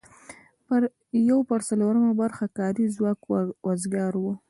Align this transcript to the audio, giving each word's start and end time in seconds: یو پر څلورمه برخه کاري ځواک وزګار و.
یو 1.29 1.39
پر 1.49 1.59
څلورمه 1.69 2.11
برخه 2.21 2.45
کاري 2.57 2.85
ځواک 2.95 3.19
وزګار 3.67 4.13
و. 4.19 4.23